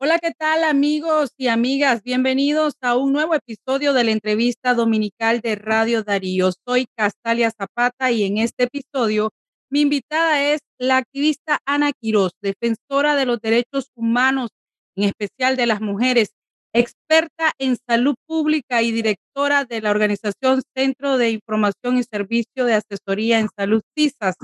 Hola, 0.00 0.20
¿qué 0.20 0.30
tal 0.30 0.62
amigos 0.62 1.30
y 1.36 1.48
amigas? 1.48 2.04
Bienvenidos 2.04 2.74
a 2.80 2.94
un 2.96 3.12
nuevo 3.12 3.34
episodio 3.34 3.92
de 3.92 4.04
la 4.04 4.12
entrevista 4.12 4.74
dominical 4.74 5.40
de 5.40 5.56
Radio 5.56 6.04
Darío. 6.04 6.50
Soy 6.64 6.86
Castalia 6.96 7.50
Zapata 7.50 8.12
y 8.12 8.22
en 8.22 8.38
este 8.38 8.70
episodio 8.72 9.30
mi 9.70 9.80
invitada 9.80 10.52
es 10.52 10.60
la 10.78 10.98
activista 10.98 11.58
Ana 11.66 11.90
Quiroz, 11.92 12.30
defensora 12.40 13.16
de 13.16 13.26
los 13.26 13.40
derechos 13.40 13.90
humanos, 13.96 14.50
en 14.94 15.02
especial 15.02 15.56
de 15.56 15.66
las 15.66 15.80
mujeres, 15.80 16.28
experta 16.72 17.50
en 17.58 17.76
salud 17.84 18.14
pública 18.28 18.82
y 18.82 18.92
directora 18.92 19.64
de 19.64 19.80
la 19.80 19.90
organización 19.90 20.62
Centro 20.76 21.18
de 21.18 21.30
Información 21.32 21.98
y 21.98 22.04
Servicio 22.04 22.66
de 22.66 22.74
Asesoría 22.74 23.40
en 23.40 23.48
Salud 23.56 23.82
CISAS 23.96 24.36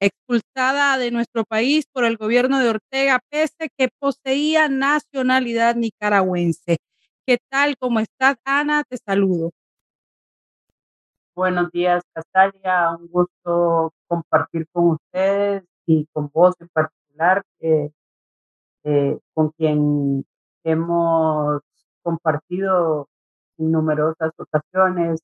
expulsada 0.00 0.98
de 0.98 1.10
nuestro 1.10 1.44
país 1.44 1.86
por 1.92 2.04
el 2.04 2.16
gobierno 2.16 2.58
de 2.58 2.70
Ortega, 2.70 3.20
pese 3.30 3.70
que 3.76 3.88
poseía 3.98 4.68
nacionalidad 4.68 5.76
nicaragüense. 5.76 6.78
¿Qué 7.26 7.38
tal? 7.50 7.76
¿Cómo 7.78 8.00
estás, 8.00 8.36
Ana? 8.44 8.84
Te 8.84 8.96
saludo. 8.98 9.50
Buenos 11.34 11.70
días, 11.70 12.02
Castalia. 12.14 12.96
Un 12.98 13.08
gusto 13.08 13.92
compartir 14.06 14.66
con 14.72 14.92
ustedes 14.92 15.64
y 15.86 16.06
con 16.12 16.30
vos 16.32 16.54
en 16.60 16.68
particular, 16.68 17.42
eh, 17.60 17.90
eh, 18.84 19.18
con 19.34 19.50
quien 19.50 20.24
hemos 20.64 21.62
compartido 22.02 23.08
en 23.58 23.72
numerosas 23.72 24.32
ocasiones 24.38 25.20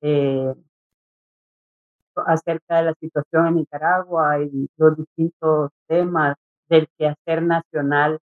eh, 0.00 0.54
acerca 2.26 2.76
de 2.76 2.82
la 2.84 2.94
situación 3.00 3.46
en 3.46 3.54
Nicaragua 3.56 4.42
y 4.42 4.68
los 4.76 4.96
distintos 4.96 5.70
temas 5.86 6.36
del 6.68 6.88
quehacer 6.98 7.42
nacional. 7.42 8.18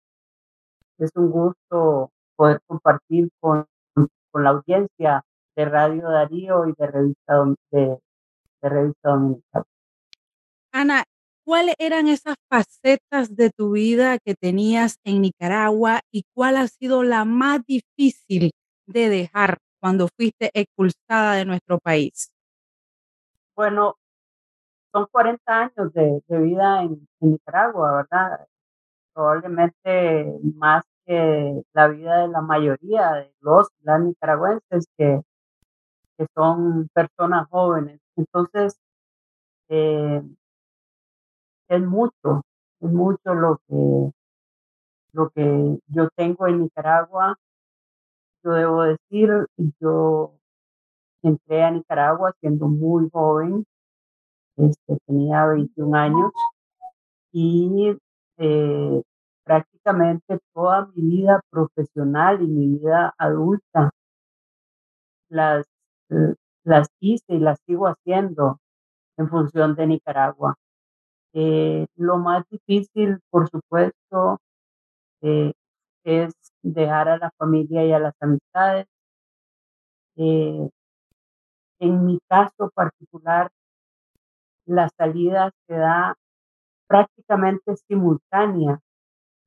Es 0.98 1.12
un 1.16 1.32
gusto 1.32 2.12
poder 2.36 2.60
compartir 2.68 3.30
con, 3.40 3.66
con 4.32 4.44
la 4.44 4.52
audiencia 4.52 5.24
de 5.56 5.66
Radio 5.66 6.10
Darío 6.10 6.68
y 6.68 6.74
de 6.78 6.88
Revista, 6.88 7.46
de, 7.72 8.00
de 8.62 8.70
Revista 8.70 9.10
Dominicana. 9.10 9.66
Ana, 10.72 11.04
¿cuáles 11.46 11.76
eran 11.78 12.08
esas 12.08 12.36
facetas 12.50 13.36
de 13.36 13.52
tu 13.52 13.72
vida 13.72 14.18
que 14.20 14.34
tenías 14.34 14.98
en 15.04 15.22
Nicaragua 15.22 16.02
y 16.12 16.24
cuál 16.34 16.58
ha 16.58 16.68
sido 16.68 17.04
la 17.04 17.26
más 17.26 17.62
difícil 17.66 18.52
de 18.88 19.10
dejar 19.10 19.60
cuando 19.80 20.08
fuiste 20.08 20.50
expulsada 20.54 21.36
de 21.36 21.46
nuestro 21.46 21.78
país? 21.78 22.33
Bueno, 23.56 23.98
son 24.92 25.08
40 25.12 25.60
años 25.60 25.94
de, 25.94 26.22
de 26.28 26.40
vida 26.40 26.84
en, 26.84 27.08
en, 27.22 27.32
Nicaragua, 27.32 27.98
¿verdad? 27.98 28.48
Probablemente 29.14 30.40
más 30.56 30.84
que 31.06 31.62
la 31.74 31.88
vida 31.90 32.22
de 32.24 32.28
la 32.30 32.42
mayoría 32.42 33.12
de 33.14 33.34
los 33.42 33.70
nicaragüenses 33.86 34.88
que, 34.98 35.22
que 36.18 36.28
son 36.36 36.90
personas 36.94 37.48
jóvenes. 37.50 38.00
Entonces, 38.16 38.80
eh, 39.70 40.22
es 41.70 41.82
mucho, 41.82 42.44
es 42.82 42.92
mucho 42.92 43.34
lo 43.34 43.58
que, 43.68 44.12
lo 45.14 45.30
que 45.30 45.80
yo 45.88 46.10
tengo 46.16 46.48
en 46.48 46.62
Nicaragua. 46.62 47.38
Yo 48.44 48.52
debo 48.52 48.84
decir, 48.84 49.48
yo 49.80 50.34
entré 51.28 51.64
a 51.64 51.72
Nicaragua 51.72 52.34
siendo 52.40 52.68
muy 52.68 53.10
joven, 53.12 53.66
este, 54.58 54.98
tenía 55.08 55.46
21 55.48 55.98
años 55.98 56.32
y 57.32 57.98
eh, 58.38 59.02
prácticamente 59.44 60.40
toda 60.54 60.88
mi 60.96 61.18
vida 61.18 61.42
profesional 61.50 62.42
y 62.42 62.48
mi 62.48 62.78
vida 62.78 63.14
adulta 63.18 63.92
las, 65.30 65.66
las 66.64 66.88
hice 67.00 67.36
y 67.36 67.40
las 67.40 67.60
sigo 67.66 67.88
haciendo 67.88 68.60
en 69.18 69.30
función 69.30 69.76
de 69.76 69.88
Nicaragua. 69.88 70.56
Eh, 71.34 71.88
lo 71.96 72.18
más 72.20 72.44
difícil, 72.50 73.20
por 73.30 73.50
supuesto, 73.50 74.40
eh, 75.22 75.54
es 76.04 76.34
dejar 76.62 77.10
a 77.10 77.18
la 77.18 77.32
familia 77.38 77.86
y 77.86 77.94
a 77.94 78.00
las 78.00 78.14
amistades. 78.20 78.88
Eh, 80.16 80.70
en 81.84 82.06
mi 82.06 82.20
caso 82.30 82.70
particular, 82.74 83.52
la 84.66 84.88
salida 84.98 85.52
se 85.68 85.76
da 85.76 86.16
prácticamente 86.88 87.76
simultánea 87.76 88.80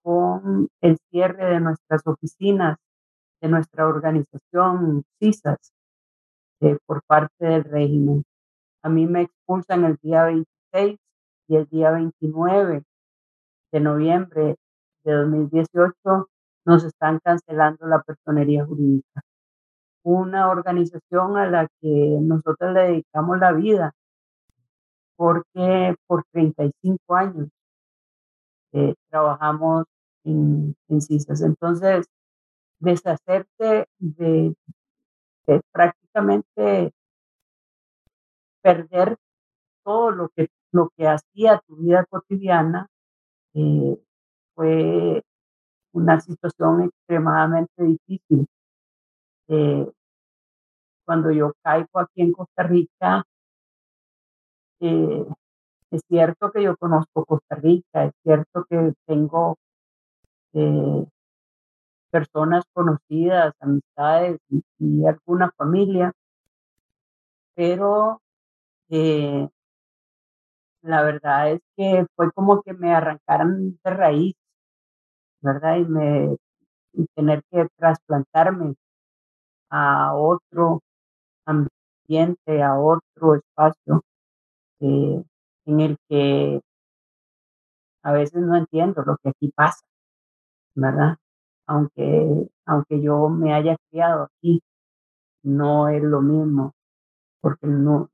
con 0.03 0.69
el 0.83 0.99
cierre 1.11 1.47
de 1.47 1.61
nuestras 1.61 2.07
oficinas, 2.07 2.77
de 3.41 3.49
nuestra 3.49 3.87
organización 3.87 5.05
CISAS, 5.19 5.73
eh, 6.61 6.77
por 6.87 7.03
parte 7.07 7.47
del 7.47 7.65
régimen. 7.65 8.23
A 8.83 8.91
mí 8.91 9.07
me 9.07 9.23
expulsan 9.23 9.85
el 9.85 9.97
día 10.03 10.25
26 10.25 10.99
y 11.49 11.57
el 11.57 11.67
día 11.67 11.91
29 11.91 12.83
de 13.73 13.81
noviembre 13.81 14.57
de 15.05 15.13
2018 15.13 16.29
nos 16.67 16.85
están 16.85 17.19
cancelando 17.21 17.87
la 17.87 18.03
personería 18.03 18.67
jurídica. 18.67 19.23
Una 20.07 20.51
organización 20.51 21.37
a 21.37 21.51
la 21.51 21.67
que 21.81 22.19
nosotros 22.23 22.73
le 22.73 22.81
dedicamos 22.83 23.41
la 23.41 23.51
vida, 23.53 23.93
porque 25.17 25.97
por 26.07 26.23
35 26.33 27.17
años 27.17 27.49
eh, 28.73 28.95
trabajamos 29.11 29.87
en, 30.23 30.77
en 30.89 31.01
CISAS. 31.01 31.43
Entonces, 31.43 32.07
deshacerse 32.79 33.89
de, 33.99 34.55
de 35.49 35.61
prácticamente 35.73 36.93
perder 38.63 39.17
todo 39.85 40.13
lo 40.13 40.29
que, 40.29 40.49
lo 40.71 40.91
que 40.97 41.09
hacía 41.09 41.61
tu 41.67 41.77
vida 41.79 42.05
cotidiana 42.09 42.87
eh, 43.55 43.99
fue 44.55 45.25
una 45.93 46.21
situación 46.21 46.83
extremadamente 46.83 47.83
difícil. 47.83 48.47
Eh, 49.49 49.91
cuando 51.07 51.31
yo 51.31 51.53
caigo 51.63 52.01
aquí 52.01 52.23
en 52.23 52.33
Costa 52.33 52.65
Rica, 52.65 53.25
eh, 54.81 55.27
es 55.91 56.03
cierto 56.09 56.51
que 56.53 56.63
yo 56.63 56.77
conozco 56.77 57.25
Costa 57.25 57.57
Rica, 57.57 58.05
es 58.07 58.13
cierto 58.23 58.67
que 58.69 58.93
tengo 59.07 59.57
eh, 60.55 61.07
personas 62.11 62.65
conocidas, 62.73 63.55
amistades 63.61 64.39
y, 64.79 65.07
alguna 65.07 65.51
familia, 65.57 66.13
pero 67.55 68.21
eh, 68.91 69.49
la 70.83 71.03
verdad 71.03 71.53
es 71.53 71.61
que 71.77 72.07
fue 72.17 72.31
como 72.33 72.63
que 72.63 72.73
me 72.75 72.95
arrancaran 72.95 73.79
de 73.85 73.91
raíz, 73.91 74.35
¿verdad? 75.41 75.77
Y, 75.77 75.85
me, 75.85 76.37
y 76.93 77.07
tener 77.15 77.43
que 77.51 77.67
trasplantarme 77.77 78.75
a 79.71 80.15
otro 80.15 80.83
ambiente, 81.47 82.63
a 82.63 82.79
otro 82.79 83.37
espacio 83.37 84.03
eh, 84.81 85.23
en 85.65 85.81
el 85.81 85.97
que 86.09 86.61
a 88.03 88.13
veces 88.13 88.41
no 88.43 88.57
entiendo 88.57 89.03
lo 89.03 89.17
que 89.17 89.31
aquí 89.31 89.51
pasa, 89.55 89.85
¿verdad? 90.75 91.17
Aunque, 91.67 92.49
aunque 92.65 93.03
yo 93.03 93.29
me 93.29 93.53
haya 93.53 93.77
criado 93.91 94.25
aquí, 94.25 94.63
no 95.43 95.89
es 95.89 96.03
lo 96.03 96.21
mismo, 96.21 96.73
porque 97.41 97.67
no, 97.67 98.09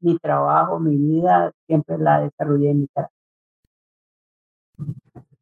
mi 0.00 0.18
trabajo, 0.18 0.78
mi 0.78 0.96
vida, 0.96 1.52
siempre 1.66 1.98
la 1.98 2.20
desarrollé 2.20 2.70
en 2.70 2.80
mi 2.80 2.88
casa. 2.88 3.10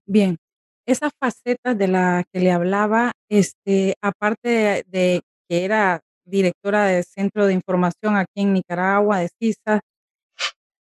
Bien, 0.06 0.38
esas 0.86 1.12
facetas 1.20 1.76
de 1.78 1.86
las 1.86 2.24
que 2.32 2.40
le 2.40 2.50
hablaba, 2.50 3.12
este, 3.28 3.94
aparte 4.00 4.48
de, 4.48 4.84
de 4.88 5.22
que 5.48 5.64
era 5.64 6.00
directora 6.28 6.84
del 6.84 7.04
Centro 7.04 7.46
de 7.46 7.54
Información 7.54 8.16
aquí 8.16 8.42
en 8.42 8.52
Nicaragua, 8.52 9.18
de 9.18 9.28
CISA, 9.38 9.80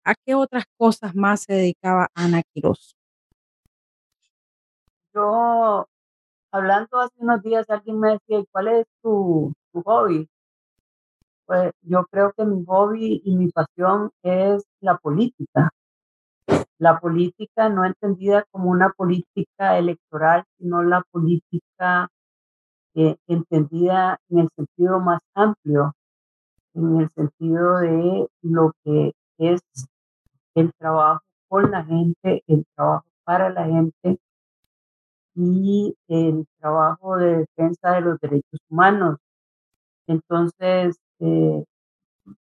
¿a 0.03 0.13
qué 0.25 0.35
otras 0.35 0.65
cosas 0.77 1.15
más 1.15 1.43
se 1.43 1.53
dedicaba 1.53 2.09
Ana 2.13 2.41
Quiroz? 2.53 2.95
Yo, 5.13 5.87
hablando 6.51 6.99
hace 6.99 7.15
unos 7.17 7.41
días, 7.41 7.69
alguien 7.69 7.99
me 7.99 8.11
decía, 8.11 8.43
¿cuál 8.51 8.67
es 8.67 8.85
tu, 9.01 9.53
tu 9.71 9.81
hobby? 9.83 10.29
Pues 11.45 11.71
yo 11.81 12.05
creo 12.11 12.33
que 12.33 12.45
mi 12.45 12.63
hobby 12.65 13.21
y 13.23 13.35
mi 13.35 13.49
pasión 13.49 14.11
es 14.21 14.65
la 14.81 14.97
política. 14.97 15.71
La 16.77 16.99
política 16.99 17.69
no 17.69 17.85
entendida 17.85 18.45
como 18.51 18.69
una 18.69 18.91
política 18.91 19.77
electoral, 19.77 20.43
sino 20.57 20.83
la 20.83 21.01
política 21.09 22.09
entendida 23.27 24.19
en 24.29 24.39
el 24.39 24.49
sentido 24.55 24.99
más 24.99 25.19
amplio, 25.35 25.93
en 26.73 27.01
el 27.01 27.09
sentido 27.15 27.77
de 27.79 28.27
lo 28.41 28.71
que 28.83 29.13
es 29.37 29.61
el 30.55 30.71
trabajo 30.79 31.21
con 31.47 31.71
la 31.71 31.83
gente, 31.85 32.43
el 32.47 32.65
trabajo 32.75 33.05
para 33.23 33.49
la 33.49 33.65
gente 33.65 34.19
y 35.35 35.95
el 36.07 36.47
trabajo 36.59 37.17
de 37.17 37.37
defensa 37.37 37.93
de 37.93 38.01
los 38.01 38.19
derechos 38.19 38.59
humanos. 38.69 39.17
Entonces, 40.07 40.97
eh, 41.19 41.63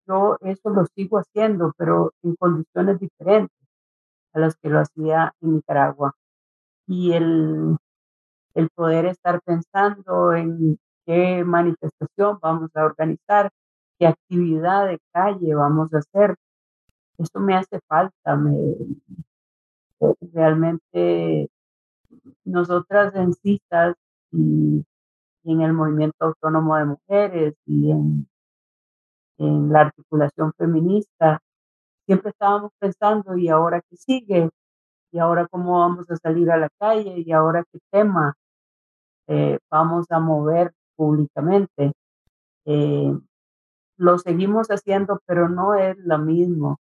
yo 0.06 0.36
eso 0.40 0.70
lo 0.70 0.84
sigo 0.94 1.18
haciendo, 1.18 1.72
pero 1.78 2.12
en 2.22 2.36
condiciones 2.36 3.00
diferentes 3.00 3.56
a 4.34 4.40
las 4.40 4.56
que 4.56 4.68
lo 4.68 4.80
hacía 4.80 5.32
en 5.40 5.54
Nicaragua. 5.56 6.12
Y 6.86 7.12
el, 7.12 7.76
el 8.54 8.68
poder 8.70 9.06
estar 9.06 9.40
pensando 9.42 10.32
en 10.34 10.78
qué 11.06 11.44
manifestación 11.44 12.38
vamos 12.40 12.70
a 12.74 12.84
organizar, 12.84 13.50
qué 13.98 14.06
actividad 14.06 14.86
de 14.88 14.98
calle 15.12 15.54
vamos 15.54 15.92
a 15.94 15.98
hacer, 15.98 16.36
eso 17.18 17.40
me 17.40 17.54
hace 17.54 17.80
falta. 17.88 18.36
Me, 18.36 18.54
eh, 20.00 20.14
realmente 20.32 21.50
nosotras 22.44 23.14
en 23.14 23.32
CISAS 23.34 23.94
y, 24.32 24.84
y, 25.44 25.52
en 25.52 25.60
el 25.62 25.72
movimiento 25.72 26.16
autónomo 26.26 26.76
de 26.76 26.84
mujeres 26.86 27.54
y 27.66 27.90
en, 27.90 28.28
en 29.38 29.72
la 29.72 29.82
articulación 29.82 30.52
feminista, 30.54 31.40
siempre 32.06 32.30
estábamos 32.30 32.72
pensando, 32.78 33.36
¿y 33.36 33.48
ahora 33.48 33.80
qué 33.88 33.96
sigue? 33.96 34.50
¿Y 35.12 35.18
ahora 35.18 35.46
cómo 35.48 35.80
vamos 35.80 36.10
a 36.10 36.16
salir 36.16 36.50
a 36.50 36.56
la 36.56 36.68
calle? 36.78 37.18
¿Y 37.18 37.32
ahora 37.32 37.64
qué 37.72 37.78
tema 37.90 38.34
eh, 39.28 39.58
vamos 39.70 40.06
a 40.10 40.20
mover 40.20 40.72
públicamente? 40.96 41.92
Eh, 42.64 43.18
lo 43.96 44.18
seguimos 44.18 44.68
haciendo, 44.68 45.20
pero 45.26 45.48
no 45.48 45.74
es 45.74 45.96
lo 45.98 46.18
mismo 46.18 46.78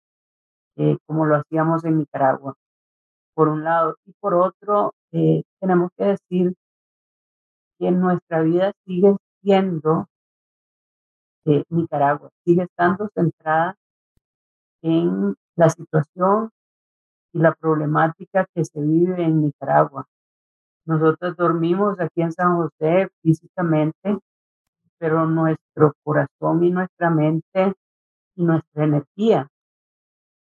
eh, 0.77 0.99
como 1.06 1.27
lo 1.27 1.37
hacíamos 1.37 1.85
en 1.85 1.99
Nicaragua, 1.99 2.55
por 3.35 3.49
un 3.49 3.65
lado. 3.65 3.97
Y 4.06 4.12
por 4.21 4.35
otro, 4.35 4.94
eh, 5.12 5.43
tenemos 5.61 5.91
que 5.97 6.05
decir 6.05 6.55
que 7.79 7.91
nuestra 7.91 8.43
vida 8.43 8.73
sigue 8.87 9.17
siendo 9.43 10.06
Nicaragua, 11.69 12.31
sigue 12.44 12.65
estando 12.65 13.09
centrada 13.15 13.77
en 14.83 15.37
la 15.55 15.71
situación 15.71 16.50
y 17.33 17.38
la 17.38 17.55
problemática 17.55 18.47
que 18.55 18.65
se 18.65 18.81
vive 18.81 19.23
en 19.23 19.43
Nicaragua. 19.43 20.06
Nosotros 20.87 21.37
dormimos 21.37 21.99
aquí 21.99 22.23
en 22.23 22.33
San 22.33 22.56
José 22.56 23.09
físicamente, 23.21 24.19
pero 24.99 25.27
nuestro 25.27 25.93
corazón 26.05 26.62
y 26.62 26.71
nuestra 26.71 27.11
mente 27.11 27.75
y 28.37 28.44
nuestra 28.44 28.85
energía 28.85 29.49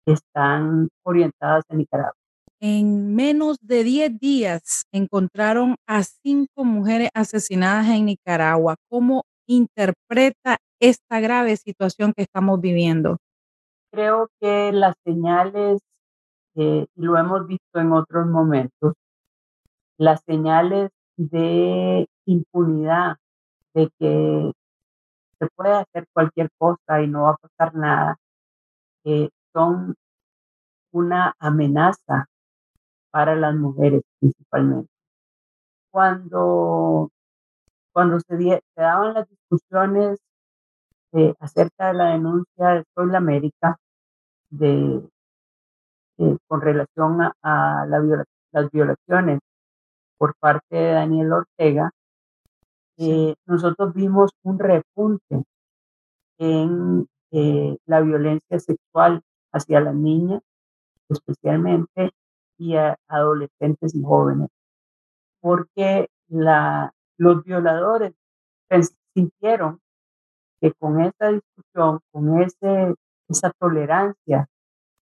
están 0.05 0.89
orientadas 1.03 1.63
en 1.69 1.79
Nicaragua. 1.79 2.13
En 2.61 3.15
menos 3.15 3.57
de 3.61 3.83
10 3.83 4.19
días 4.19 4.83
encontraron 4.91 5.75
a 5.87 6.03
cinco 6.03 6.63
mujeres 6.63 7.09
asesinadas 7.15 7.87
en 7.87 8.05
Nicaragua. 8.05 8.75
¿Cómo 8.87 9.23
interpreta 9.47 10.57
esta 10.79 11.19
grave 11.19 11.57
situación 11.57 12.13
que 12.15 12.21
estamos 12.21 12.61
viviendo? 12.61 13.17
Creo 13.91 14.29
que 14.39 14.71
las 14.71 14.95
señales, 15.03 15.81
eh, 16.55 16.85
y 16.95 17.01
lo 17.01 17.17
hemos 17.17 17.47
visto 17.47 17.79
en 17.79 17.91
otros 17.91 18.27
momentos, 18.27 18.93
las 19.97 20.21
señales 20.25 20.91
de 21.17 22.07
impunidad, 22.25 23.17
de 23.73 23.89
que 23.99 24.51
se 25.39 25.47
puede 25.55 25.73
hacer 25.73 26.05
cualquier 26.13 26.49
cosa 26.57 27.01
y 27.01 27.07
no 27.07 27.23
va 27.23 27.31
a 27.31 27.37
pasar 27.37 27.75
nada, 27.75 28.17
eh, 29.05 29.29
son 29.53 29.95
una 30.91 31.33
amenaza 31.39 32.27
para 33.11 33.35
las 33.35 33.55
mujeres 33.55 34.01
principalmente. 34.19 34.89
Cuando, 35.91 37.09
cuando 37.93 38.19
se, 38.19 38.61
daban 38.75 39.13
las 39.13 39.27
discusiones 39.29 40.19
eh, 41.13 41.33
acerca 41.39 41.87
de 41.87 41.93
la 41.93 42.05
denuncia 42.11 42.67
de 42.69 42.83
Soy 42.93 43.15
América, 43.15 43.77
de, 44.49 45.01
eh, 46.17 46.37
con 46.47 46.61
relación 46.61 47.21
a, 47.21 47.33
a 47.41 47.85
la 47.87 47.99
viola, 47.99 48.25
las 48.51 48.71
violaciones 48.71 49.39
por 50.17 50.35
parte 50.39 50.75
de 50.75 50.91
Daniel 50.91 51.33
Ortega, 51.33 51.91
eh, 52.97 53.35
nosotros 53.45 53.93
vimos 53.93 54.31
un 54.43 54.57
repunte 54.59 55.43
en 56.37 57.07
eh, 57.31 57.77
la 57.85 58.01
violencia 58.01 58.59
sexual 58.59 59.21
hacia 59.51 59.81
las 59.81 59.95
niñas, 59.95 60.41
especialmente, 61.09 62.11
y 62.57 62.75
a 62.75 62.97
adolescentes 63.07 63.93
y 63.95 64.01
jóvenes, 64.01 64.49
porque 65.41 66.07
la, 66.29 66.93
los 67.17 67.43
violadores 67.43 68.13
sintieron 69.13 69.79
que 70.61 70.71
con 70.73 71.01
esta 71.01 71.29
discusión, 71.29 71.99
con 72.11 72.41
ese, 72.41 72.95
esa 73.27 73.51
tolerancia 73.59 74.47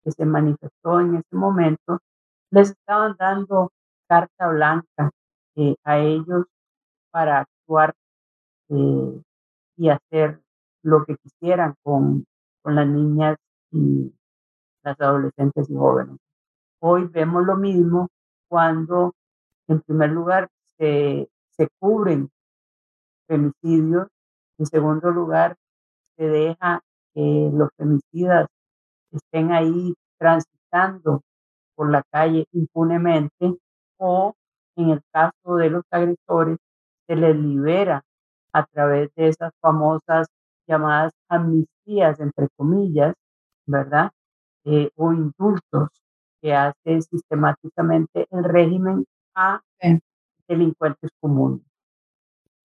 que 0.02 0.12
se 0.12 0.24
manifestó 0.24 1.00
en 1.00 1.16
ese 1.16 1.36
momento, 1.36 2.00
les 2.50 2.70
estaban 2.70 3.16
dando 3.18 3.70
carta 4.08 4.48
blanca 4.48 5.10
eh, 5.56 5.76
a 5.84 5.98
ellos 5.98 6.46
para 7.10 7.40
actuar 7.40 7.94
eh, 8.70 9.22
y 9.76 9.88
hacer 9.90 10.40
lo 10.82 11.04
que 11.04 11.16
quisieran 11.16 11.74
con, 11.82 12.24
con 12.62 12.74
las 12.74 12.86
niñas 12.86 13.36
y 13.70 14.12
las 14.82 15.00
adolescentes 15.00 15.68
y 15.70 15.74
jóvenes. 15.74 16.16
Hoy 16.80 17.06
vemos 17.06 17.44
lo 17.44 17.56
mismo 17.56 18.08
cuando, 18.48 19.14
en 19.68 19.80
primer 19.82 20.10
lugar, 20.10 20.48
se, 20.78 21.28
se 21.50 21.68
cubren 21.78 22.30
femicidios, 23.26 24.08
en 24.58 24.66
segundo 24.66 25.10
lugar, 25.10 25.56
se 26.16 26.24
deja 26.24 26.80
que 27.14 27.50
los 27.52 27.68
femicidas 27.76 28.46
estén 29.12 29.52
ahí 29.52 29.94
transitando 30.18 31.22
por 31.74 31.90
la 31.90 32.02
calle 32.10 32.46
impunemente 32.52 33.58
o 33.98 34.34
en 34.76 34.90
el 34.90 35.00
caso 35.12 35.56
de 35.56 35.70
los 35.70 35.84
agresores 35.90 36.58
se 37.06 37.16
les 37.16 37.36
libera 37.36 38.04
a 38.52 38.64
través 38.66 39.10
de 39.14 39.28
esas 39.28 39.52
famosas 39.60 40.28
llamadas 40.66 41.12
amnistías, 41.28 42.20
entre 42.20 42.48
comillas, 42.56 43.14
¿verdad? 43.66 44.10
Eh, 44.64 44.90
o 44.96 45.12
indultos 45.12 45.88
que 46.40 46.54
hace 46.54 47.02
sistemáticamente 47.02 48.26
el 48.30 48.44
régimen 48.44 49.04
a 49.34 49.60
delincuentes 50.46 51.10
comunes. 51.20 51.62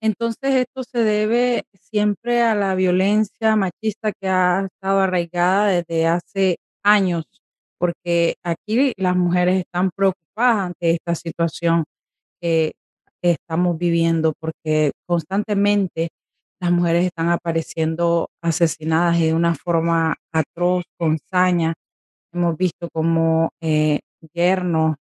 Entonces, 0.02 0.56
esto 0.56 0.84
se 0.84 1.00
debe 1.00 1.64
siempre 1.74 2.42
a 2.42 2.56
la 2.56 2.76
violencia 2.76 3.56
machista 3.56 4.12
que 4.12 4.28
ha 4.28 4.66
estado 4.66 5.00
arraigada 5.00 5.68
desde 5.68 6.08
hace 6.08 6.58
años, 6.84 7.26
porque 7.78 8.36
aquí 8.44 8.94
las 8.98 9.16
mujeres 9.16 9.60
están 9.60 9.92
preocupadas 9.96 10.23
ante 10.36 10.92
esta 10.92 11.16
situación 11.16 11.86
que 12.42 12.74
estamos 13.22 13.78
viviendo, 13.78 14.34
porque 14.40 14.92
constantemente 15.08 16.10
las 16.62 16.72
mujeres 16.72 17.06
están 17.06 17.30
apareciendo 17.30 18.30
asesinadas 18.42 19.20
de 19.20 19.34
una 19.34 19.56
forma 19.56 20.16
atroz, 20.32 20.84
con 20.98 21.18
saña. 21.32 21.74
Hemos 22.34 22.58
visto 22.58 22.90
como 22.92 23.50
eh, 23.62 24.00
yernos, 24.34 24.96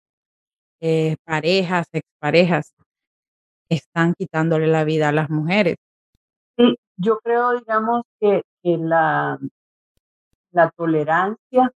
eh, 0.81 1.15
parejas, 1.23 1.87
exparejas, 1.93 2.73
están 3.69 4.13
quitándole 4.17 4.67
la 4.67 4.83
vida 4.83 5.09
a 5.09 5.11
las 5.11 5.29
mujeres. 5.29 5.75
Sí, 6.57 6.75
yo 6.97 7.19
creo, 7.19 7.51
digamos, 7.59 8.03
que, 8.19 8.41
que 8.63 8.77
la, 8.77 9.39
la 10.51 10.69
tolerancia 10.71 11.71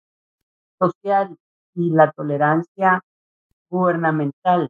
social 0.80 1.36
y 1.76 1.92
la 1.92 2.12
tolerancia 2.12 3.02
gubernamental 3.70 4.70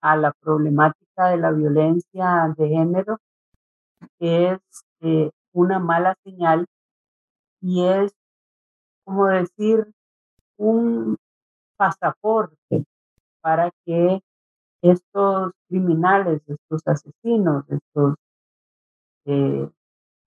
a 0.00 0.16
la 0.16 0.32
problemática 0.32 1.30
de 1.30 1.38
la 1.38 1.50
violencia 1.50 2.54
de 2.56 2.68
género 2.68 3.18
es 4.18 4.58
eh, 5.00 5.30
una 5.52 5.78
mala 5.78 6.14
señal 6.24 6.66
y 7.60 7.84
es, 7.84 8.12
como 9.04 9.26
decir, 9.26 9.92
un 10.56 11.16
pasaporte 11.76 12.84
para 13.40 13.70
que 13.84 14.20
estos 14.82 15.52
criminales, 15.68 16.42
estos 16.46 16.86
asesinos, 16.86 17.64
estos 17.68 18.14
eh, 19.24 19.68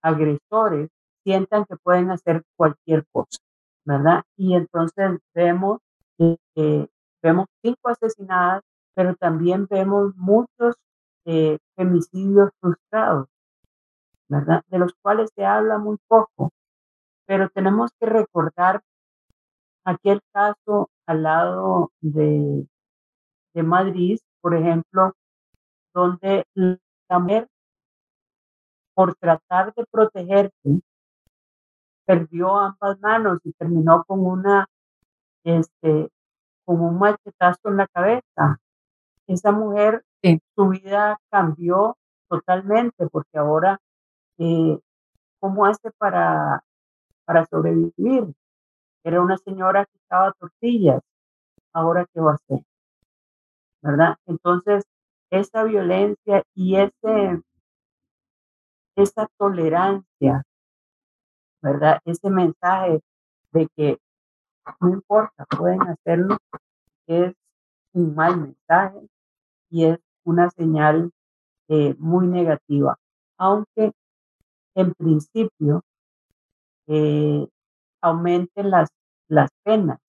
agresores 0.01 0.89
sientan 1.23 1.65
que 1.65 1.75
pueden 1.77 2.11
hacer 2.11 2.43
cualquier 2.55 3.05
cosa, 3.11 3.39
¿verdad? 3.85 4.23
Y 4.35 4.55
entonces 4.55 5.19
vemos 5.33 5.79
que 6.17 6.89
vemos 7.21 7.47
cinco 7.61 7.89
asesinadas, 7.89 8.61
pero 8.93 9.15
también 9.15 9.67
vemos 9.69 10.15
muchos 10.15 10.75
eh, 11.25 11.57
femicidios 11.75 12.49
frustrados, 12.59 13.27
¿verdad? 14.27 14.63
De 14.67 14.79
los 14.79 14.93
cuales 15.01 15.29
se 15.35 15.45
habla 15.45 15.77
muy 15.77 15.97
poco, 16.07 16.51
pero 17.25 17.49
tenemos 17.49 17.91
que 17.99 18.07
recordar 18.07 18.81
aquel 19.85 20.21
caso 20.33 20.89
al 21.05 21.23
lado 21.23 21.91
de, 22.01 22.67
de 23.53 23.63
Madrid, 23.63 24.19
por 24.41 24.55
ejemplo, 24.55 25.13
donde 25.93 26.45
la 26.55 27.19
mujer, 27.19 27.47
por 28.93 29.15
tratar 29.15 29.73
de 29.73 29.85
protegerse, 29.91 30.81
perdió 32.05 32.57
ambas 32.57 32.99
manos 32.99 33.39
y 33.43 33.53
terminó 33.53 34.03
con 34.05 34.25
una, 34.25 34.67
este, 35.43 36.09
con 36.71 36.81
un 36.81 36.99
machetazo 36.99 37.67
en 37.67 37.77
la 37.77 37.87
cabeza. 37.87 38.59
Esa 39.27 39.51
mujer, 39.51 40.05
su 40.55 40.69
vida 40.69 41.19
cambió 41.29 41.97
totalmente 42.29 43.07
porque 43.09 43.37
ahora, 43.37 43.77
eh, 44.37 44.79
¿cómo 45.39 45.65
hace 45.65 45.91
para, 45.97 46.63
para 47.25 47.45
sobrevivir? 47.47 48.33
Era 49.03 49.21
una 49.21 49.37
señora 49.37 49.85
que 49.85 49.97
estaba 49.97 50.31
tortillas, 50.33 51.01
ahora 51.73 52.05
qué 52.13 52.21
va 52.21 52.31
a 52.31 52.35
hacer, 52.35 52.63
¿verdad? 53.81 54.15
Entonces, 54.25 54.85
esa 55.29 55.63
violencia 55.63 56.43
y 56.55 56.77
ese, 56.77 57.41
esa 58.95 59.27
tolerancia, 59.37 60.43
¿verdad? 61.61 61.99
Ese 62.05 62.29
mensaje 62.29 63.01
de 63.51 63.67
que 63.75 63.97
no 64.79 64.89
importa, 64.89 65.45
pueden 65.45 65.81
hacerlo, 65.83 66.37
es 67.07 67.33
un 67.93 68.15
mal 68.15 68.39
mensaje 68.39 69.07
y 69.69 69.85
es 69.85 69.99
una 70.23 70.49
señal 70.49 71.11
eh, 71.67 71.95
muy 71.97 72.27
negativa, 72.27 72.97
aunque 73.37 73.91
en 74.75 74.93
principio 74.93 75.83
eh, 76.87 77.47
aumenten 78.01 78.69
las, 78.69 78.89
las 79.27 79.49
penas 79.63 79.99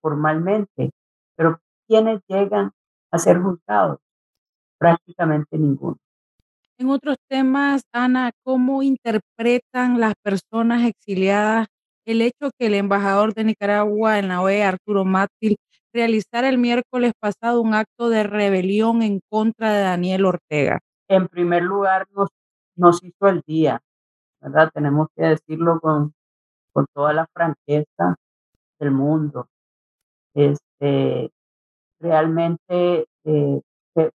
formalmente, 0.00 0.90
pero 1.36 1.60
quienes 1.86 2.20
llegan 2.28 2.72
a 3.10 3.18
ser 3.18 3.40
juzgados? 3.40 3.98
Prácticamente 4.78 5.58
ninguno. 5.58 5.96
En 6.78 6.88
otros 6.88 7.16
temas, 7.28 7.82
Ana, 7.92 8.30
¿cómo 8.42 8.82
interpretan 8.82 10.00
las 10.00 10.14
personas 10.22 10.82
exiliadas 10.84 11.66
el 12.06 12.22
hecho 12.22 12.50
que 12.58 12.66
el 12.66 12.74
embajador 12.74 13.34
de 13.34 13.44
Nicaragua 13.44 14.18
en 14.18 14.28
la 14.28 14.42
OEA, 14.42 14.68
Arturo 14.68 15.04
Mátil, 15.04 15.56
realizara 15.92 16.48
el 16.48 16.58
miércoles 16.58 17.12
pasado 17.18 17.60
un 17.60 17.74
acto 17.74 18.08
de 18.08 18.22
rebelión 18.22 19.02
en 19.02 19.20
contra 19.28 19.72
de 19.72 19.82
Daniel 19.82 20.24
Ortega? 20.24 20.80
En 21.08 21.28
primer 21.28 21.62
lugar, 21.62 22.06
nos, 22.14 22.28
nos 22.76 23.02
hizo 23.02 23.28
el 23.28 23.42
día, 23.46 23.80
¿verdad? 24.40 24.70
Tenemos 24.72 25.08
que 25.16 25.24
decirlo 25.24 25.80
con, 25.80 26.12
con 26.72 26.86
toda 26.94 27.12
la 27.12 27.26
franqueza 27.32 28.16
del 28.78 28.90
mundo. 28.92 29.48
Este, 30.34 31.30
realmente 32.00 33.06
eh, 33.24 33.60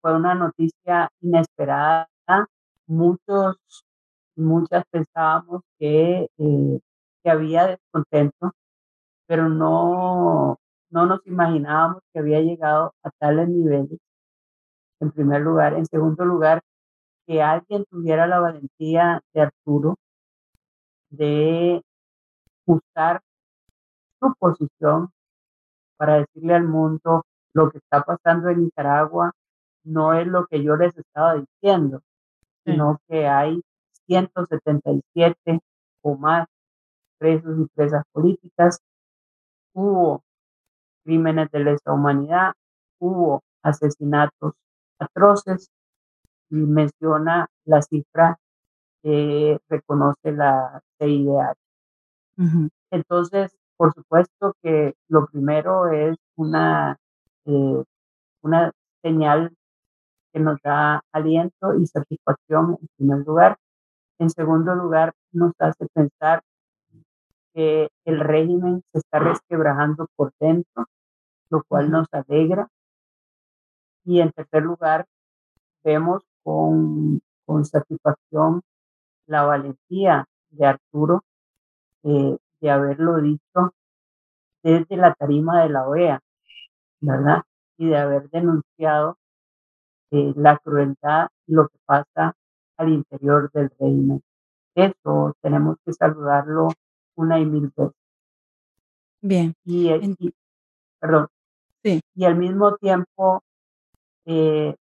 fue 0.00 0.16
una 0.16 0.34
noticia 0.34 1.08
inesperada. 1.20 2.08
Muchos, 2.86 3.56
muchas 4.36 4.84
pensábamos 4.90 5.62
que, 5.78 6.28
eh, 6.38 6.80
que 7.22 7.30
había 7.30 7.66
descontento, 7.66 8.52
pero 9.26 9.48
no, 9.48 10.58
no 10.90 11.06
nos 11.06 11.26
imaginábamos 11.26 12.02
que 12.12 12.20
había 12.20 12.40
llegado 12.40 12.94
a 13.02 13.10
tales 13.18 13.48
niveles, 13.48 13.98
en 15.00 15.10
primer 15.12 15.40
lugar. 15.42 15.74
En 15.74 15.86
segundo 15.86 16.24
lugar, 16.24 16.62
que 17.26 17.42
alguien 17.42 17.84
tuviera 17.90 18.26
la 18.26 18.40
valentía 18.40 19.20
de 19.32 19.42
Arturo 19.42 19.96
de 21.10 21.82
usar 22.66 23.20
su 24.20 24.34
posición 24.38 25.10
para 25.96 26.18
decirle 26.18 26.54
al 26.54 26.68
mundo 26.68 27.24
lo 27.52 27.70
que 27.70 27.78
está 27.78 28.02
pasando 28.02 28.48
en 28.48 28.64
Nicaragua 28.64 29.32
no 29.84 30.12
es 30.14 30.26
lo 30.26 30.46
que 30.46 30.62
yo 30.62 30.76
les 30.76 30.96
estaba 30.96 31.34
diciendo, 31.34 32.02
sino 32.64 33.00
que 33.08 33.26
hay 33.26 33.60
177 34.06 35.60
o 36.02 36.16
más 36.16 36.46
presos 37.20 37.58
y 37.60 37.66
presas 37.74 38.02
políticas, 38.12 38.80
hubo 39.74 40.22
crímenes 41.04 41.50
de 41.50 41.60
lesa 41.60 41.92
humanidad, 41.92 42.52
hubo 42.98 43.42
asesinatos 43.62 44.54
atroces 44.98 45.68
y 46.50 46.56
menciona 46.56 47.46
la 47.64 47.82
cifra 47.82 48.38
que 49.02 49.58
reconoce 49.68 50.32
la 50.32 50.80
CIDH. 50.98 51.56
Entonces, 52.90 53.54
por 53.76 53.92
supuesto 53.94 54.54
que 54.62 54.94
lo 55.08 55.26
primero 55.26 55.88
es 55.88 56.16
una, 56.36 56.96
eh, 57.46 57.84
una 58.42 58.72
señal 59.02 59.54
que 60.32 60.40
nos 60.40 60.58
da 60.62 61.02
aliento 61.12 61.74
y 61.74 61.86
satisfacción 61.86 62.78
en 62.80 62.88
primer 62.96 63.26
lugar. 63.26 63.56
En 64.18 64.30
segundo 64.30 64.74
lugar, 64.74 65.12
nos 65.32 65.52
hace 65.58 65.86
pensar 65.94 66.42
que 67.54 67.88
el 68.04 68.20
régimen 68.20 68.82
se 68.92 68.98
está 68.98 69.18
resquebrajando 69.18 70.06
por 70.16 70.32
dentro, 70.38 70.86
lo 71.50 71.62
cual 71.64 71.90
nos 71.90 72.06
alegra. 72.12 72.68
Y 74.04 74.20
en 74.20 74.32
tercer 74.32 74.62
lugar, 74.62 75.06
vemos 75.84 76.22
con, 76.42 77.20
con 77.44 77.64
satisfacción 77.64 78.62
la 79.26 79.44
valentía 79.44 80.26
de 80.50 80.66
Arturo 80.66 81.22
eh, 82.02 82.36
de 82.60 82.70
haberlo 82.70 83.16
dicho 83.20 83.74
desde 84.62 84.96
la 84.96 85.14
tarima 85.14 85.62
de 85.62 85.68
la 85.70 85.88
OEA, 85.88 86.20
¿verdad? 87.00 87.42
Y 87.78 87.88
de 87.88 87.96
haber 87.96 88.28
denunciado 88.30 89.16
eh, 90.10 90.32
la 90.36 90.58
crueldad 90.58 91.28
y 91.46 91.54
lo 91.54 91.68
que 91.68 91.78
pasa 91.86 92.34
al 92.76 92.88
interior 92.88 93.50
del 93.52 93.70
régimen. 93.78 94.22
Eso 94.74 95.34
tenemos 95.40 95.76
que 95.84 95.92
saludarlo 95.92 96.68
una 97.16 97.38
y 97.38 97.46
mil 97.46 97.72
veces. 97.76 97.94
Bien. 99.22 99.54
Y, 99.64 99.90
perdón. 100.98 101.28
Sí. 101.82 102.00
Y 102.14 102.24
al 102.24 102.36
mismo 102.36 102.76
tiempo 102.76 103.42
eh, 104.26 104.74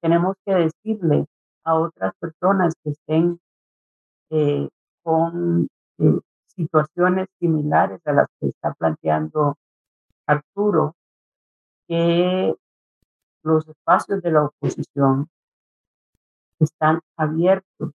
tenemos 0.00 0.36
que 0.44 0.54
decirle 0.54 1.26
a 1.64 1.74
otras 1.74 2.12
personas 2.18 2.74
que 2.82 2.90
estén 2.90 3.40
eh, 4.30 4.68
con 5.02 5.68
situaciones 6.46 7.28
similares 7.38 8.00
a 8.04 8.12
las 8.12 8.26
que 8.40 8.48
está 8.48 8.74
planteando 8.74 9.56
Arturo, 10.26 10.94
que 11.86 12.54
los 13.42 13.66
espacios 13.68 14.20
de 14.22 14.32
la 14.32 14.44
oposición 14.44 15.28
están 16.58 17.00
abiertos, 17.16 17.92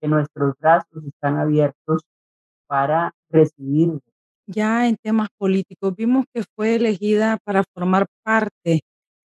que 0.00 0.08
nuestros 0.08 0.58
brazos 0.58 1.04
están 1.04 1.38
abiertos 1.38 2.02
para 2.72 3.12
recibir. 3.28 3.98
Ya 4.46 4.88
en 4.88 4.96
temas 4.96 5.28
políticos, 5.36 5.94
vimos 5.94 6.24
que 6.32 6.42
fue 6.56 6.76
elegida 6.76 7.36
para 7.44 7.64
formar 7.74 8.06
parte 8.24 8.80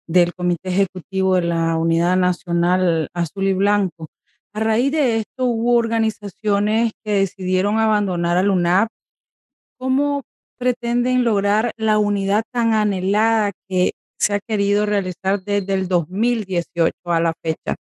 del 0.08 0.32
Comité 0.32 0.70
Ejecutivo 0.70 1.34
de 1.34 1.42
la 1.42 1.76
Unidad 1.76 2.16
Nacional 2.16 3.08
Azul 3.12 3.46
y 3.46 3.52
Blanco. 3.52 4.06
A 4.54 4.60
raíz 4.60 4.90
de 4.90 5.18
esto 5.18 5.44
hubo 5.44 5.74
organizaciones 5.74 6.92
que 7.04 7.12
decidieron 7.12 7.78
abandonar 7.78 8.38
al 8.38 8.48
UNAP. 8.48 8.88
¿Cómo 9.78 10.22
pretenden 10.58 11.22
lograr 11.22 11.72
la 11.76 11.98
unidad 11.98 12.42
tan 12.50 12.72
anhelada 12.72 13.52
que 13.68 13.92
se 14.18 14.32
ha 14.32 14.40
querido 14.40 14.86
realizar 14.86 15.42
desde 15.44 15.74
el 15.74 15.88
2018 15.88 16.94
a 17.04 17.20
la 17.20 17.34
fecha? 17.42 17.76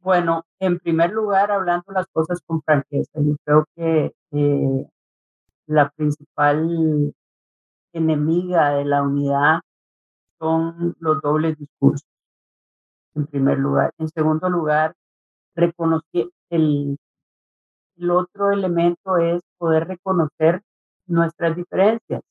Bueno, 0.00 0.44
en 0.60 0.78
primer 0.78 1.10
lugar, 1.12 1.50
hablando 1.50 1.92
las 1.92 2.06
cosas 2.12 2.40
con 2.46 2.62
franqueza, 2.62 3.20
yo 3.20 3.36
creo 3.44 3.64
que 3.74 4.12
eh, 4.32 4.86
la 5.66 5.90
principal 5.90 7.14
enemiga 7.92 8.70
de 8.70 8.84
la 8.84 9.02
unidad 9.02 9.60
son 10.38 10.94
los 10.98 11.20
dobles 11.20 11.58
discursos, 11.58 12.08
en 13.14 13.26
primer 13.26 13.58
lugar. 13.58 13.92
En 13.98 14.08
segundo 14.08 14.48
lugar, 14.48 14.94
reconocer 15.54 16.30
el, 16.50 16.96
el 17.96 18.10
otro 18.10 18.52
elemento 18.52 19.16
es 19.18 19.42
poder 19.58 19.88
reconocer 19.88 20.62
nuestras 21.06 21.56
diferencias. 21.56 22.22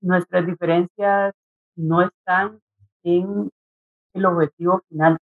Nuestras 0.00 0.46
diferencias 0.46 1.34
no 1.76 2.02
están 2.02 2.60
en 3.04 3.50
el 4.14 4.26
objetivo 4.26 4.82
final 4.88 5.18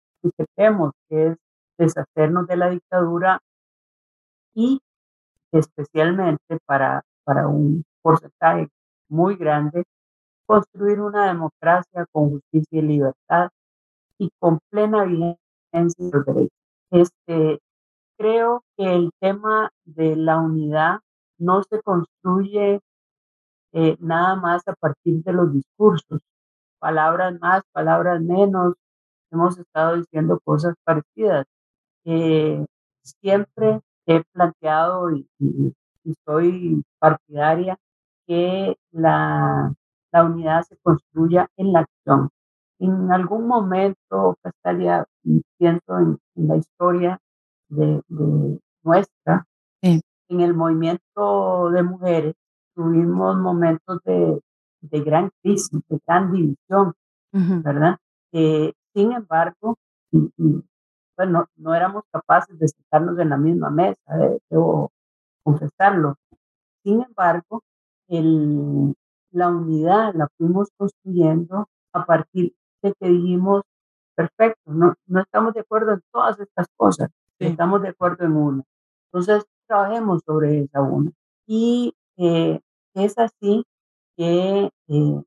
que 1.09 1.26
es 1.26 1.37
deshacernos 1.79 2.47
de 2.47 2.57
la 2.57 2.71
dictadura 2.71 3.41
y 4.55 4.81
especialmente 5.52 6.59
para, 6.67 7.02
para 7.25 7.49
un 7.49 7.85
porcentaje 8.02 8.69
muy 9.09 9.37
grande, 9.37 9.85
construir 10.47 11.00
una 11.00 11.26
democracia 11.26 12.07
con 12.12 12.31
justicia 12.31 12.79
y 12.79 12.83
libertad 12.83 13.50
y 14.19 14.31
con 14.38 14.59
plena 14.71 15.05
vigencia 15.05 15.35
este, 16.91 17.61
creo 18.19 18.62
que 18.76 18.95
el 18.95 19.11
tema 19.19 19.71
de 19.85 20.14
la 20.17 20.38
unidad 20.38 21.00
no 21.38 21.62
se 21.62 21.81
construye 21.83 22.81
eh, 23.73 23.97
nada 23.99 24.37
más 24.37 24.62
a 24.69 24.75
partir 24.75 25.23
de 25.25 25.33
los 25.33 25.52
discursos, 25.52 26.21
palabras 26.79 27.38
más, 27.41 27.62
palabras 27.73 28.21
menos, 28.21 28.75
hemos 29.33 29.59
estado 29.59 29.97
diciendo 29.97 30.41
cosas 30.45 30.75
parecidas. 30.85 31.47
Eh, 32.05 32.65
siempre 33.03 33.81
he 34.07 34.23
planteado 34.33 35.11
y, 35.11 35.27
y, 35.39 35.75
soy 36.25 36.83
partidaria 36.99 37.79
que 38.27 38.77
la, 38.91 39.73
la, 40.12 40.25
unidad 40.25 40.62
se 40.62 40.77
construya 40.79 41.49
en 41.57 41.73
la 41.73 41.81
acción. 41.81 42.31
En 42.81 43.12
algún 43.12 43.47
momento, 43.47 44.37
Castalia, 44.43 45.07
pienso 45.59 45.99
en, 45.99 46.19
en 46.35 46.49
la 46.49 46.57
historia 46.57 47.21
de, 47.69 48.03
de 48.09 48.61
nuestra, 48.83 49.47
en 49.81 50.41
el 50.41 50.55
movimiento 50.55 51.71
de 51.71 51.83
mujeres, 51.83 52.35
tuvimos 52.75 53.37
momentos 53.39 54.01
de, 54.05 54.41
de 54.81 55.01
gran 55.01 55.31
crisis, 55.43 55.71
de 55.89 56.01
gran 56.07 56.33
división, 56.33 56.95
¿verdad? 57.33 57.99
Eh, 58.33 58.73
sin 58.94 59.12
embargo, 59.12 59.76
bueno, 61.16 61.46
no 61.56 61.75
éramos 61.75 62.04
capaces 62.11 62.58
de 62.58 62.68
sentarnos 62.68 63.18
en 63.18 63.30
la 63.30 63.37
misma 63.37 63.70
mesa, 63.70 64.00
eh, 64.20 64.38
debo 64.50 64.90
confesarlo. 65.42 66.16
Sin 66.84 67.02
embargo, 67.02 67.62
el, 68.08 68.94
la 69.30 69.49
unidad 69.49 70.14
la 70.14 70.28
fuimos 70.37 70.68
construyendo 70.76 71.68
a 71.92 72.04
partir 72.04 72.54
de 72.82 72.94
que 72.99 73.08
dijimos, 73.08 73.62
perfecto, 74.14 74.72
no, 74.72 74.94
no 75.06 75.20
estamos 75.20 75.54
de 75.54 75.61
acuerdo 75.61 75.92
en 75.92 76.02
todas 76.12 76.38
estas 76.40 76.66
cosas, 76.76 77.11
estamos 77.38 77.82
de 77.82 77.88
acuerdo 77.88 78.25
en 78.25 78.37
una. 78.37 78.62
Entonces, 79.06 79.44
trabajemos 79.66 80.22
sobre 80.26 80.61
esa 80.61 80.82
una. 80.82 81.12
Y 81.46 81.94
eh, 82.16 82.61
es 82.94 83.18
así 83.18 83.64
que 84.16 84.70
eh, 84.88 85.22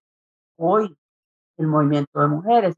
hoy 0.57 0.95
el 1.57 1.67
movimiento 1.67 2.19
de 2.19 2.27
mujeres, 2.27 2.75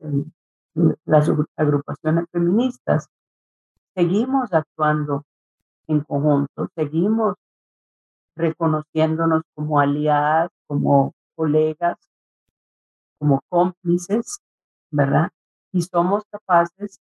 las 1.06 1.30
agrupaciones 1.56 2.26
feministas, 2.32 3.08
seguimos 3.96 4.54
actuando 4.54 5.24
en 5.88 6.02
conjunto, 6.02 6.70
seguimos 6.76 7.36
reconociéndonos 8.36 9.42
como 9.56 9.80
aliadas, 9.80 10.52
como 10.68 11.14
colegas, 11.36 11.98
como 13.18 13.42
cómplices, 13.50 14.40
¿verdad? 14.92 15.30
Y 15.72 15.82
somos 15.82 16.24
capaces 16.30 17.00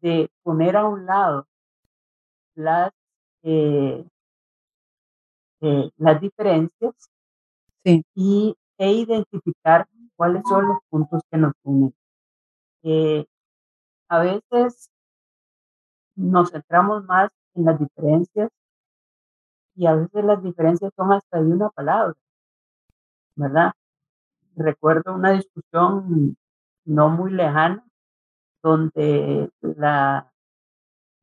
de 0.00 0.30
poner 0.42 0.76
a 0.76 0.86
un 0.86 1.06
lado 1.06 1.46
las, 2.54 2.92
eh, 3.42 4.04
eh, 5.60 5.90
las 5.96 6.20
diferencias 6.20 6.94
sí. 7.84 8.04
y, 8.14 8.54
e 8.78 8.92
identificar 8.92 9.86
cuáles 10.16 10.42
son 10.48 10.68
los 10.68 10.78
puntos 10.88 11.22
que 11.30 11.38
nos 11.38 11.52
unen. 11.64 11.92
Eh, 12.82 13.26
a 14.08 14.18
veces 14.20 14.90
nos 16.16 16.50
centramos 16.50 17.04
más 17.04 17.30
en 17.54 17.64
las 17.64 17.78
diferencias 17.78 18.50
y 19.74 19.86
a 19.86 19.94
veces 19.94 20.24
las 20.24 20.42
diferencias 20.42 20.92
son 20.96 21.12
hasta 21.12 21.40
de 21.40 21.46
una 21.46 21.70
palabra, 21.70 22.14
¿verdad? 23.36 23.72
Recuerdo 24.56 25.14
una 25.14 25.32
discusión 25.32 26.36
no 26.84 27.08
muy 27.08 27.32
lejana 27.32 27.84
donde 28.62 29.50
la, 29.60 30.30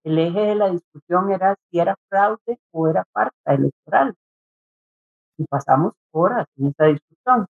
el 0.03 0.19
eje 0.19 0.39
de 0.39 0.55
la 0.55 0.69
discusión 0.69 1.31
era 1.31 1.55
si 1.69 1.79
era 1.79 1.95
fraude 2.09 2.59
o 2.71 2.87
era 2.87 3.05
farsa 3.13 3.53
electoral. 3.53 4.15
Y 5.37 5.45
pasamos 5.45 5.93
horas 6.11 6.47
en 6.57 6.67
esa 6.67 6.85
discusión. 6.85 7.45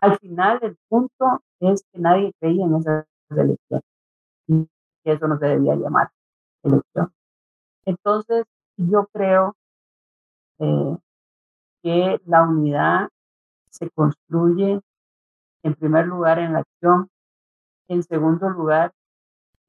Al 0.00 0.18
final, 0.18 0.58
el 0.62 0.76
punto 0.88 1.42
es 1.60 1.82
que 1.90 1.98
nadie 1.98 2.32
creía 2.38 2.64
en 2.64 2.76
esa 2.76 3.06
elección 3.30 3.80
y 4.46 4.68
eso 5.04 5.28
no 5.28 5.38
se 5.38 5.46
debía 5.46 5.74
llamar 5.74 6.10
elección. 6.62 7.12
Entonces, 7.84 8.44
yo 8.76 9.06
creo 9.12 9.54
eh, 10.58 10.96
que 11.82 12.20
la 12.26 12.42
unidad 12.42 13.08
se 13.70 13.90
construye 13.90 14.80
en 15.62 15.74
primer 15.74 16.06
lugar 16.06 16.38
en 16.38 16.54
la 16.54 16.60
acción, 16.60 17.08
en 17.88 18.02
segundo 18.02 18.48
lugar, 18.50 18.92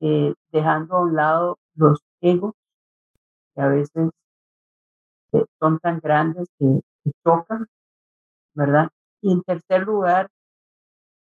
eh, 0.02 0.34
dejando 0.52 0.96
a 0.96 1.02
un 1.02 1.16
lado 1.16 1.58
los 1.76 2.00
egos 2.22 2.54
que 3.54 3.62
a 3.62 3.68
veces 3.68 4.12
eh, 5.34 5.46
son 5.60 5.80
tan 5.80 6.00
grandes 6.00 6.48
que 6.60 6.82
chocan, 7.24 7.68
¿verdad? 8.54 8.90
Y 9.22 9.32
en 9.32 9.42
tercer 9.44 9.84
lugar, 9.84 10.30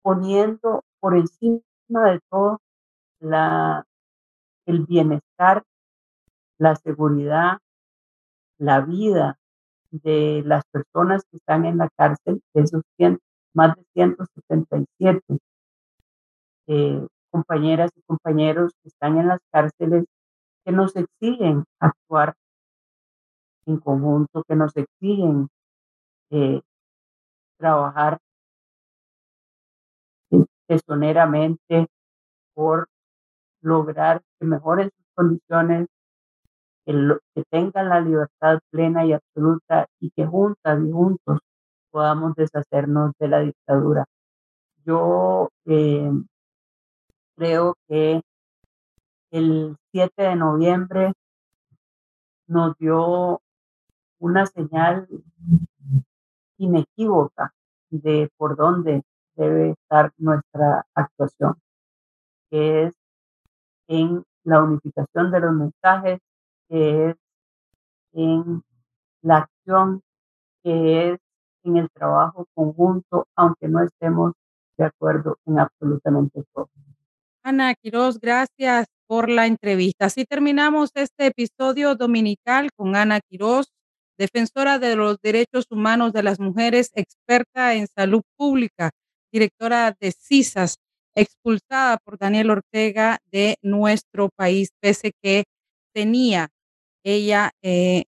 poniendo 0.03 0.83
por 1.01 1.17
encima 1.17 1.61
de 1.89 2.21
todo 2.31 2.61
la, 3.21 3.85
el 4.67 4.87
bienestar, 4.87 5.63
la 6.59 6.77
seguridad, 6.77 7.59
la 8.59 8.81
vida 8.81 9.39
de 9.91 10.43
las 10.45 10.65
personas 10.67 11.25
que 11.31 11.37
están 11.37 11.65
en 11.67 11.79
la 11.79 11.89
cárcel, 11.97 12.43
de 12.53 12.63
esos 12.63 12.83
más 13.53 13.77
de 13.77 13.85
177 13.95 15.21
eh, 16.67 17.07
compañeras 17.31 17.91
y 17.95 18.03
compañeros 18.03 18.73
que 18.83 18.89
están 18.89 19.19
en 19.19 19.29
las 19.29 19.41
cárceles, 19.53 20.05
que 20.65 20.73
nos 20.73 20.97
exigen 20.97 21.65
actuar 21.79 22.35
en 23.67 23.79
conjunto, 23.79 24.43
que 24.49 24.57
nos 24.57 24.77
exigen 24.77 25.49
eh, 26.31 26.61
trabajar 27.59 28.19
tesoneramente 30.67 31.87
por 32.55 32.89
lograr 33.61 34.23
que 34.39 34.47
mejoren 34.47 34.91
sus 34.91 35.07
condiciones, 35.15 35.89
que, 36.85 37.45
tengan 37.51 37.89
la 37.89 38.01
libertad 38.01 38.59
plena 38.71 39.05
y 39.07 39.13
absoluta 39.13 39.87
y 40.01 40.11
que 40.11 40.27
juntas 40.27 40.81
y 40.85 40.91
juntos 40.91 41.39
podamos 41.91 42.35
deshacernos 42.35 43.13
de 43.19 43.29
la 43.29 43.41
dictadura. 43.41 44.05
Yo 44.85 45.49
eh, 45.67 46.11
creo 47.37 47.75
que 47.89 48.21
el 49.31 49.77
7 49.93 50.23
de 50.23 50.37
noviembre 50.37 51.13
nos 52.47 52.77
dio 52.79 53.41
una 54.19 54.47
señal 54.47 55.09
inequívoca 56.59 57.53
de 57.91 58.31
por 58.37 58.57
dónde 58.57 59.03
debe 59.37 59.71
estar 59.71 60.13
nuestra 60.19 60.87
actuación, 60.95 61.55
que 62.51 62.85
es 62.85 62.95
en 63.89 64.25
la 64.45 64.63
unificación 64.63 65.31
de 65.31 65.41
los 65.41 65.53
mensajes, 65.53 66.21
que 66.69 67.11
es 67.11 67.17
en 68.13 68.63
la 69.23 69.39
acción, 69.39 70.03
que 70.63 71.13
es 71.13 71.21
en 71.65 71.77
el 71.79 71.91
trabajo 71.91 72.47
conjunto, 72.55 73.27
aunque 73.37 73.69
no 73.69 73.83
estemos 73.83 74.33
de 74.77 74.85
acuerdo 74.85 75.39
en 75.47 75.59
absolutamente 75.59 76.45
todo. 76.53 76.69
Ana 77.43 77.75
Quiroz, 77.75 78.19
gracias 78.21 78.87
por 79.07 79.29
la 79.29 79.47
entrevista. 79.47 80.07
Así 80.07 80.25
terminamos 80.25 80.91
este 80.95 81.27
episodio 81.27 81.95
dominical 81.95 82.71
con 82.75 82.97
Ana 82.97 83.21
Quiroz, 83.21 83.73
defensora 84.17 84.79
de 84.79 84.97
los 84.97 85.19
derechos 85.21 85.67
humanos 85.71 86.13
de 86.13 86.23
las 86.23 86.41
mujeres, 86.41 86.91
experta 86.95 87.75
en 87.75 87.87
salud 87.87 88.23
pública, 88.37 88.91
directora 89.35 89.97
de 90.01 90.13
CISAS, 90.13 90.77
expulsada 91.17 91.99
por 92.05 92.19
Daniel 92.19 92.51
Ortega 92.51 93.19
de 93.33 93.57
nuestro 93.63 94.29
país, 94.37 94.69
pese 94.81 95.11
que 95.21 95.45
tenía 95.93 96.49
ella 97.05 97.51
eh, 97.63 98.05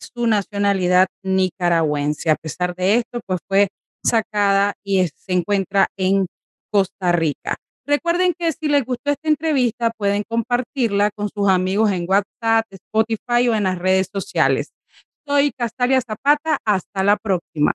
su 0.00 0.26
nacionalidad 0.26 1.06
nicaragüense. 1.22 2.30
A 2.30 2.36
pesar 2.36 2.74
de 2.74 2.96
esto, 2.96 3.20
pues 3.24 3.40
fue 3.48 3.68
sacada 4.04 4.74
y 4.84 5.06
se 5.06 5.32
encuentra 5.32 5.86
en 5.96 6.26
Costa 6.70 7.12
Rica. 7.12 7.56
Recuerden 7.86 8.34
que 8.36 8.50
si 8.52 8.68
les 8.68 8.84
gustó 8.84 9.12
esta 9.12 9.28
entrevista, 9.28 9.90
pueden 9.96 10.24
compartirla 10.28 11.10
con 11.12 11.28
sus 11.28 11.48
amigos 11.48 11.92
en 11.92 12.06
WhatsApp, 12.08 12.66
Spotify 12.70 13.48
o 13.48 13.54
en 13.54 13.64
las 13.64 13.78
redes 13.78 14.08
sociales. 14.12 14.70
Soy 15.26 15.52
Castalia 15.56 16.00
Zapata. 16.00 16.58
Hasta 16.64 17.04
la 17.04 17.16
próxima. 17.16 17.72